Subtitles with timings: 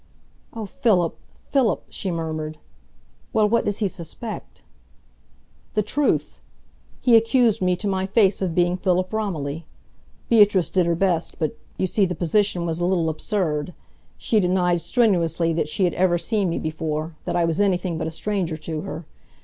[0.51, 1.15] "Oh, Philip,
[1.51, 2.57] Philip!" she murmured.
[3.33, 4.63] "Well, what does he suspect?"
[5.75, 6.39] "The truth!
[6.99, 9.67] He accused me to my face of being Philip Romilly.
[10.27, 13.75] Beatrice did her best but, you see, the position was a little absurd.
[14.17, 18.07] She denied strenuously that she had ever seen me before, that I was anything but
[18.07, 19.05] a stranger to her.